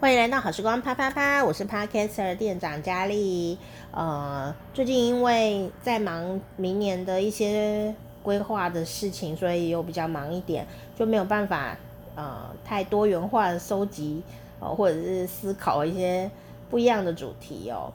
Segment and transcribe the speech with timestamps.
[0.00, 3.58] 欢迎来到好时光啪啪啪，我是 Podcaster 店长佳丽。
[3.90, 10.66] 呃，最近因为在忙明年的一些规划的事情，所以又比较忙一点，
[10.96, 11.76] 就没有办法
[12.14, 14.22] 呃太多元化的收集、
[14.58, 16.30] 呃，或者是思考一些
[16.70, 17.92] 不一样的主题哦。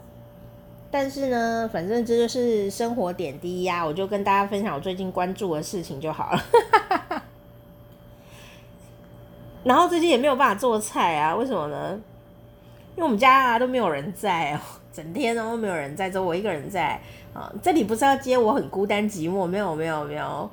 [0.92, 6.44] 但是呢，反正这就是生活点滴呀、我就跟大家分享我最近关注的事情就好了。
[9.66, 12.00] 然后最近也没有办法做菜啊，为什么呢？
[12.96, 14.60] 因为我们家啊都没有人在哦，
[14.94, 17.02] 整天都没有人在，只有我一个人在
[17.34, 17.52] 啊。
[17.64, 20.48] 这里不是要接我很孤单寂寞，没有没有没有，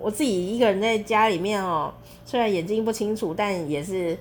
[0.00, 1.94] 我自己一个人在家里面哦，
[2.26, 4.18] 虽然眼睛不清楚，但也是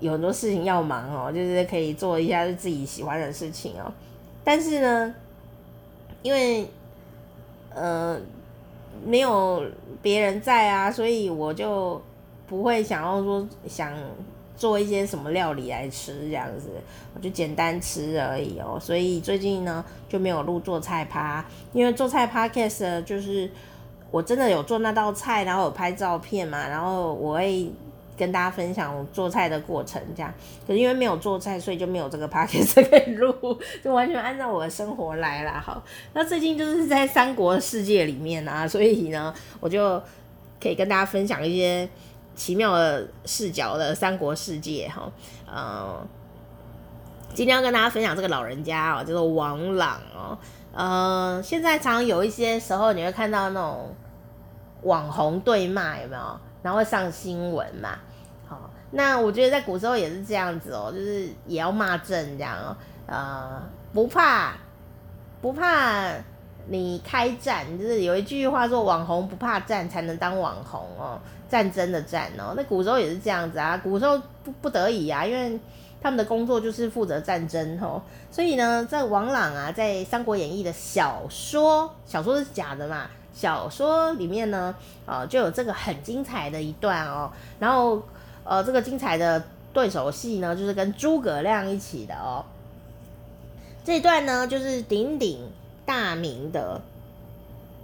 [0.00, 3.92] 有很多事情要忙哦，就是可以做一下自己喜欢的事情哦。
[4.42, 5.14] 但是呢，
[6.22, 6.66] 因为
[7.74, 8.18] 呃
[9.04, 9.62] 没有
[10.00, 12.00] 别人在啊，所以我就。
[12.46, 13.92] 不会想要说想
[14.56, 16.68] 做一些什么料理来吃这样子，
[17.14, 18.78] 我就简单吃而已哦。
[18.80, 23.50] 所以最近呢就没有录做菜趴，因为做菜 podcast 就是
[24.10, 27.68] 我真的有做那道菜，然后有拍照片嘛，然后我会
[28.16, 30.32] 跟大家分享做菜的过程这样。
[30.66, 35.60] 可是因为没有做菜，所以就没有这个 podcast 可以录，就完全按照我的生活来啦。
[35.60, 40.00] 好，那最近就是在三国世界里面啊，所以呢我就
[40.62, 41.88] 可以跟大家分享一些。
[42.34, 45.10] 奇妙的视角的三国世界哈，
[45.46, 46.06] 呃，
[47.32, 50.38] 今天要跟大家分享这个老人家哦，叫做王朗哦，
[50.72, 53.94] 呃，现在常常有一些时候你会看到那种
[54.82, 56.40] 网红对骂有没有？
[56.62, 57.98] 然后会上新闻嘛，
[58.48, 62.76] 好，那我觉得在古时候也是这样子哦，就是也要骂阵这样哦，
[63.06, 64.54] 呃，不怕
[65.42, 66.10] 不怕
[66.66, 71.20] 你开战，就是有一句话说网红不怕战才能当网红哦。
[71.46, 75.56] 战争的战哦，那古时候也是这样子啊，古时候不不得已啊，因为
[76.02, 84.74] 他们的工作就是负责战争哦，所以呢，在王朗啊，在《三国演义》的小说，小说是假的嘛，小说里面呢，
[85.06, 88.02] 呃，就有这个很精彩的一段哦，然后
[88.42, 89.40] 呃，这个精彩的
[89.72, 92.44] 对手戏呢，就是跟诸葛亮一起的哦，
[93.84, 95.46] 这一段呢，就是鼎鼎
[95.84, 96.80] 大名的。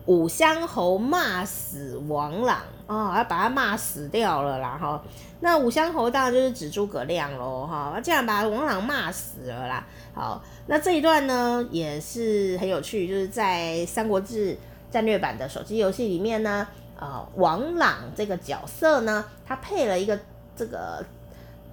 [0.06, 5.00] 武乡侯骂死王朗哦，要把他骂死掉了啦哈。
[5.40, 8.00] 那武乡侯当然就是指诸葛亮喽哈。
[8.02, 9.86] 这样把王朗骂死了啦。
[10.12, 14.56] 好，那这一段呢也是很有趣，就是在《三国志
[14.90, 16.66] 战略版》的手机游戏里面呢，
[16.98, 20.18] 呃，王朗这个角色呢，他配了一个
[20.56, 21.04] 这个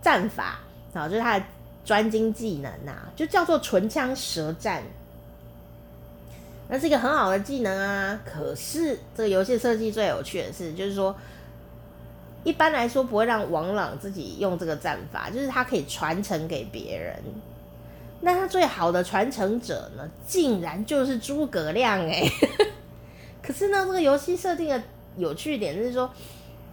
[0.02, 0.60] 战法
[0.94, 1.46] 啊，就是他的
[1.84, 4.84] 专精技能呐，就叫做唇枪舌战。
[6.70, 11.16] 那是一个很好的技能啊，可是这个游戏设计最有趣的是，就是说，
[12.44, 17.16] 一般来说不会让王朗自己用这个战法，就是他可以传承给别人。
[18.20, 22.24] 那他最好的传承者呢，竟然就是诸葛亮哎。
[23.42, 24.84] 可是呢，这个游戏设定的
[25.16, 26.12] 有趣点就是说，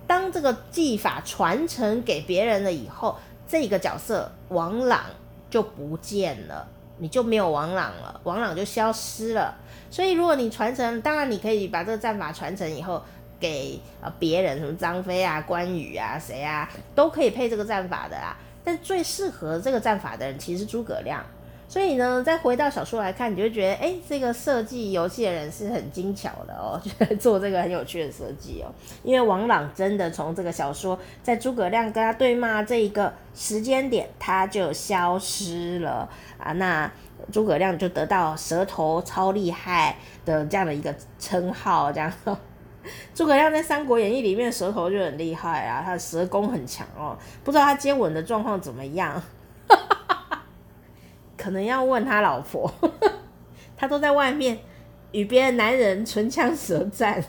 [0.09, 3.17] 当这个技法传承给别人了以后，
[3.47, 5.05] 这个角色王朗
[5.49, 6.67] 就不见了。
[6.99, 9.55] 你就没有王朗了，王朗就消失了。
[9.91, 13.03] 所以如果你传承，当然你可以把这个战法传承以后
[13.39, 18.37] 给呃别人，什么张飞啊、关羽啊、谁啊，都可以配这个战法的啦。
[18.65, 21.25] 但最适合这个战法的人其实是诸葛亮。
[21.67, 28.71] 所以呢，再回到小说来看，你就觉得，哎、这个设计游戏的人是很精巧的哦， 就做这个很有趣的设计哦。
[29.03, 36.09] 因为王朗真的从这个小说，在诸葛亮跟他对骂这一个时间点，他就消失了
[36.39, 36.53] 啊。
[36.53, 36.91] 那
[37.33, 42.13] 诸葛亮就得到舌头超厉害的这样的一个称号，这样。
[43.15, 47.17] 诸葛亮在《三国演义》里面舌头就很厉害啊，他的舌功很强哦。
[47.43, 49.21] 不知道他接吻的状况怎么样？
[51.45, 52.73] 可能要问他老婆，
[53.77, 54.59] 他都在外面
[55.13, 57.23] 与别的男人唇枪舌战。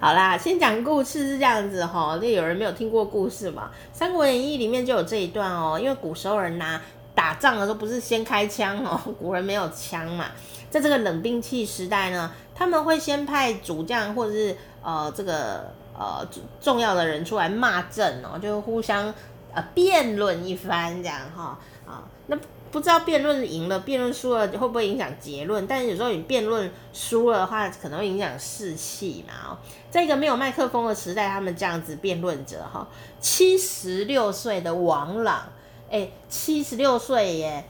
[0.00, 3.70] 好啦，先讲故事是这样子哈，那有人没有听过故事嘛？
[3.96, 6.80] 《三国演义》里面就有这一段哦，因为古时候人呐
[7.14, 10.26] 打仗的时候不是先开枪哦， 古人没有枪嘛，
[10.68, 16.26] 在这个冷兵器时代呢，他们会先派主将或者是呃这个呃
[16.60, 19.14] 重要的人出来骂阵哦，就互相。
[19.54, 22.38] 呃，辩论一番这样哈啊，那
[22.70, 25.66] 不知道辩论赢了，辩论输了会不会影响结论？
[25.66, 29.58] 但是有时候你辩论输了的话，可能会影响士气嘛哦。
[29.90, 32.88] 在一个没有麦克风的时代，他们这样子辩论着哈，
[33.20, 35.52] 七十六岁的王朗，
[35.90, 37.64] 哎，七十六岁耶，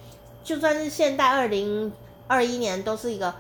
[0.45, 1.93] 就算是现代二零
[2.29, 3.35] 二一年，都是一个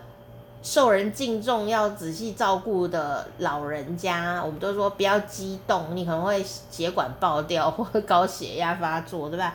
[0.62, 9.54] 受人敬重、要仔细照顾的老人家，我们都说不要激动，你可能会血管爆掉或高血压发作，对吧？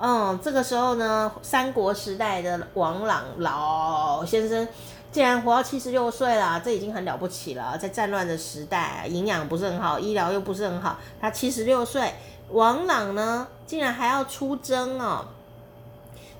[0.00, 4.66] 嗯，这个时候呢，三国时代的王朗老先生
[5.12, 7.78] 竟然活到七十六岁了，这已经很了不起了。
[7.78, 12.14] 在战乱的时代，营养不是很好，医疗又不是很好，他七十六岁，
[12.48, 15.26] 王朗呢，竟然还要出征哦。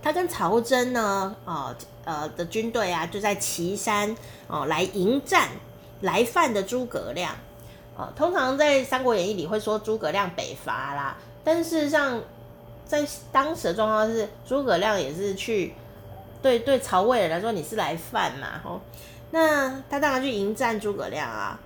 [0.03, 4.15] 他跟曹真呢，呃呃的军队啊，就在岐山
[4.47, 5.49] 哦来迎战
[6.01, 7.35] 来犯的诸葛亮。
[7.97, 12.21] 哦，通常在《三国演义》里会说诸葛亮北伐啦，但事实上。
[12.87, 15.73] 在当时的状况是，诸葛亮也是去，
[16.43, 18.81] 对对曹魏人来说，你是来犯嘛，吼，
[19.31, 21.57] 那他当然去迎战诸葛亮啊，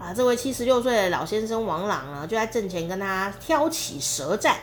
[0.00, 4.56] 啊，这位七十六岁的老先生王朗呢，就在阵前跟他挑起舌战，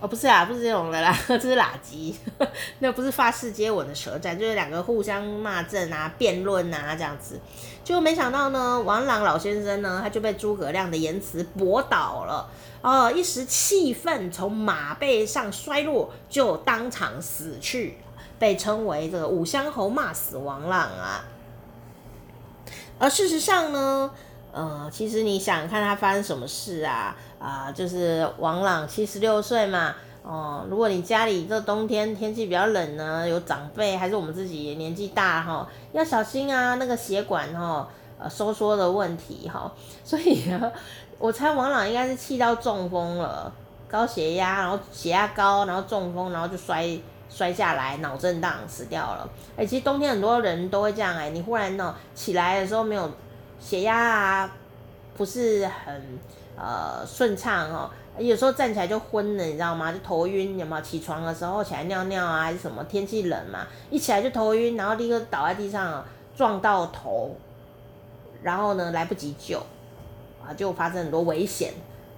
[0.00, 2.44] 哦，不是啊，不是这种的啦， 这是喇舌，
[2.80, 7.38] 那不是发式接吻的舌战，就是两个互相骂阵啊、辩论啊这样子，
[7.84, 12.50] 就没想到呢，王朗老先生呢，他就被诸葛亮的言辞驳倒了。
[12.82, 17.98] 哦，一时气愤，从马背上摔落，就当场死去，
[18.40, 21.24] 被称为这个五香侯骂死王朗啊。
[22.98, 24.10] 而事实上呢，
[24.56, 27.14] 呃，其实你想看他发生什么事啊？
[27.38, 37.86] 啊、就是王朗七十六岁嘛，哦、如果你家里这冬天天气比较冷呢，有长辈还是我们自己年纪大哈，要小心啊，那个血管哈，
[38.18, 39.70] 呃，收缩的问题哈，
[40.02, 40.72] 所以呢。
[41.18, 43.50] 我猜王朗应该是气到中风了，
[43.88, 46.86] 高血压，然后血压高，然后中风，然后就摔
[47.30, 49.26] 摔下来，脑震荡死掉了。
[49.56, 53.10] 哎、其实冬天很多人都会这样哎、你忽然呢起来的时候没有
[53.58, 54.56] 血压啊，
[55.16, 56.02] 不是很
[56.56, 59.92] 呃顺畅哦，有时候站起来就昏了，你知道吗？
[59.92, 60.82] 就头晕，有没有？
[60.82, 62.84] 起床的时候起来尿尿啊，还是什么？
[62.84, 66.04] 天气冷嘛，一起来就头晕，然后立刻倒在地上，
[66.36, 67.36] 撞到头，
[68.42, 69.62] 然后呢来不及救。
[70.46, 71.72] 啊，就发生很多危险，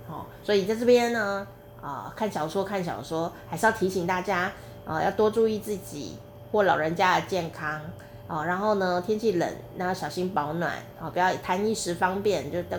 [0.07, 1.47] 哦，所以在这边呢，
[1.81, 4.53] 啊，看小说看小说，还是要提醒大家，
[4.85, 6.19] 啊，要多注意自己
[6.53, 7.81] 或老人家的健康，
[8.29, 10.71] 啊，然后呢，天气冷，那要小心保暖，
[11.01, 12.79] 啊，不要贪一时方便，就等，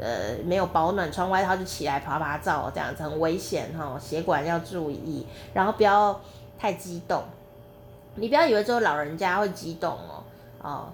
[0.00, 6.20] 呃，没有保暖，穿外套就起来趴趴走，这样子很危险，哈，血管要注意，然后不要
[6.56, 7.24] 太激动，
[8.14, 10.22] 你不要以为只有老人家会激动哦，
[10.62, 10.84] 哦，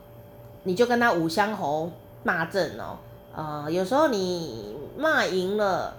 [0.62, 1.90] 你就跟他武乡侯
[2.22, 2.96] 骂阵哦。
[3.34, 5.94] 呃，有时候你骂赢了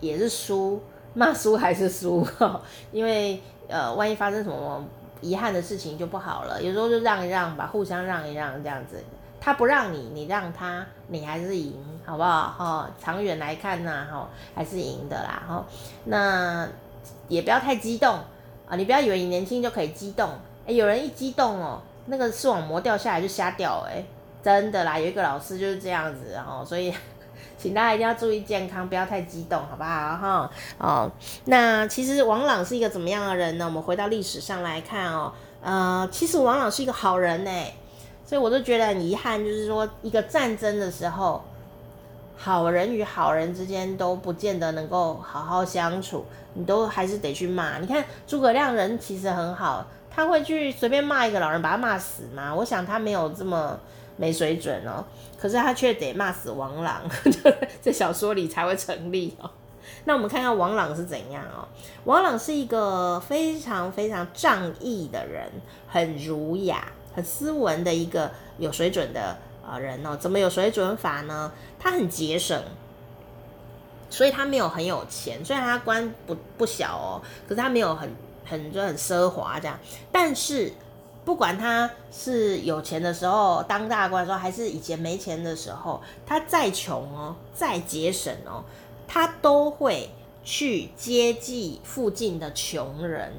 [0.00, 0.80] 也是输，
[1.14, 2.26] 骂输还是输，
[2.90, 4.84] 因为呃，万一发生什么
[5.22, 6.62] 遗憾的事情就不好了。
[6.62, 9.02] 有时候就让一让吧，互相让一让这样子，
[9.40, 11.74] 他不让你，你让他，你还是赢，
[12.04, 12.54] 好不好？
[12.58, 15.42] 哈、哦，长远来看呢，哈，还是赢的啦。
[15.48, 15.64] 哈，
[16.04, 16.68] 那
[17.28, 18.18] 也不要太激动
[18.68, 20.28] 啊，你不要以为你年轻就可以激动，
[20.66, 24.04] 哎，有人一激动哦，那个视网膜掉下来就瞎掉，哎。
[24.44, 26.92] 真的啦，有一个老师就是这样子哦，所以
[27.62, 30.50] 请大家一定要注意健康，不要太激动，好不好哈？
[30.78, 31.08] 哦，
[31.44, 33.64] 那其实王朗是一个怎么样的人呢？
[33.64, 35.32] 我们回到历史上来看哦，
[35.62, 37.50] 呃，其实王朗是一个好人呢，
[38.26, 41.44] 所以我都觉得很遗憾，就是说一个战争的时候，
[42.36, 47.78] 好人与好人之间都不见得能够好好相处，你都还是得去骂。
[47.78, 52.52] 你看诸葛亮人其实很好，他会去随便骂一个老人，把他骂死吗？
[52.52, 53.78] 我想他没有这么。
[54.22, 55.04] 没水准哦，
[55.36, 57.02] 可是他却得骂死王朗，
[57.82, 59.50] 这小说里才会成立哦。
[60.04, 61.66] 那我们看看王朗是怎样哦。
[62.04, 65.50] 王朗是一个非常非常仗义的人，
[65.88, 69.36] 很儒雅、很斯文的一个有水准的
[69.68, 70.16] 呃人哦。
[70.16, 71.50] 怎么有水准法呢？
[71.80, 72.62] 他很节省，
[74.08, 75.44] 所以他没有很有钱。
[75.44, 78.08] 虽然他官不不小哦，可是他没有很
[78.44, 79.76] 很就很奢华这样，
[80.12, 80.72] 但是。
[81.24, 88.64] 不管他是有钱的时候当大官的时候，还是以前没钱的时候，他再穷哦，再节省哦，
[89.06, 90.10] 他都会
[90.42, 93.32] 去接济附近的穷人，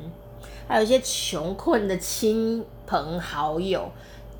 [0.65, 3.91] 还有一些穷困的亲朋好友。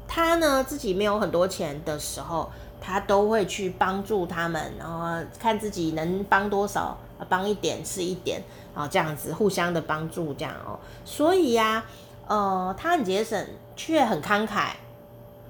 [0.08, 6.98] 他呢自己没有很多钱的时候，他都会去帮助他们，然后看自己能帮多少，
[7.28, 8.42] 帮一点是一点
[8.74, 10.80] 啊，这样子互相的帮助这样哦。
[11.04, 11.84] 所以呀。
[12.28, 14.70] 呃，他很节省，却很慷慨，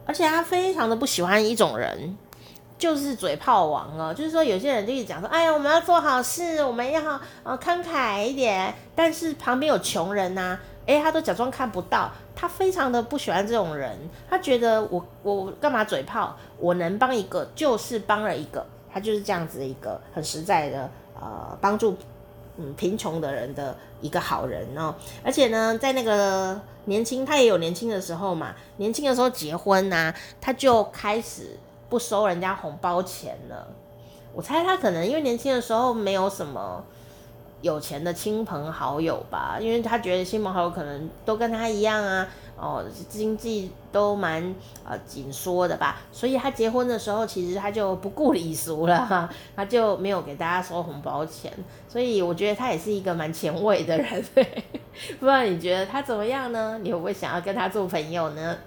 [0.05, 2.17] 而且他非常的不喜欢一种人，
[2.77, 4.13] 就是嘴炮王哦。
[4.13, 12.11] 就是说，有些人就一直讲说，哎呀，我们要做好事，我们要呃慷慨一点，但是旁边有穷人呐、啊，哎，他都假装看不到。
[12.35, 13.95] 他非常的不喜欢这种人，
[14.27, 16.35] 他觉得我我干嘛嘴炮？
[16.57, 21.95] 我能帮一个就是帮了一个，他就是这样子的一个很实在的呃帮助
[22.57, 24.93] 嗯贫穷的人的一个好人哦。
[25.23, 31.57] 而且呢，在那个年轻，他也有年轻的时候嘛，年轻的时候结婚呐、他就开始
[31.89, 33.67] 不收人家红包钱了。
[34.33, 36.83] 我猜他可能因为年轻的时候没有什么。
[37.63, 42.27] 有钱的亲朋好友吧，因为他觉得亲朋好友可能都跟他一样啊，
[42.57, 44.53] 哦，经济都蛮
[44.85, 51.51] 呃紧缩的吧，所以他结婚的时候其实他就不顾礼俗了哈， 他就没有给大家收红包钱，
[51.87, 54.23] 所以我觉得他也是一个蛮前卫的人，
[55.17, 56.77] 不知道你觉得他怎么样呢？
[56.83, 58.57] 你会不会想要跟他做朋友呢？